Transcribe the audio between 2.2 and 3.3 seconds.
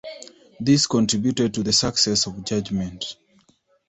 of "Judgment".